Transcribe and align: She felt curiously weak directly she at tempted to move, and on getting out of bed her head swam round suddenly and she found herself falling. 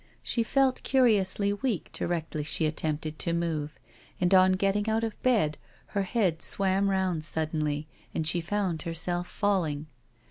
She 0.23 0.41
felt 0.41 0.81
curiously 0.81 1.53
weak 1.53 1.91
directly 1.93 2.43
she 2.43 2.65
at 2.65 2.77
tempted 2.77 3.19
to 3.19 3.33
move, 3.33 3.77
and 4.19 4.33
on 4.33 4.53
getting 4.53 4.89
out 4.89 5.03
of 5.03 5.21
bed 5.21 5.59
her 5.89 6.01
head 6.01 6.41
swam 6.41 6.89
round 6.89 7.23
suddenly 7.23 7.85
and 8.11 8.25
she 8.25 8.41
found 8.41 8.81
herself 8.81 9.27
falling. 9.27 9.85